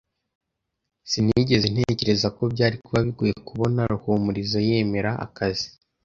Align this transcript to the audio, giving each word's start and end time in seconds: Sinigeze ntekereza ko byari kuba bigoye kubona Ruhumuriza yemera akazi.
Sinigeze 1.09 1.65
ntekereza 1.73 2.27
ko 2.37 2.43
byari 2.53 2.75
kuba 2.83 2.99
bigoye 3.07 3.33
kubona 3.47 3.79
Ruhumuriza 3.91 4.57
yemera 4.69 5.11
akazi. 5.25 5.67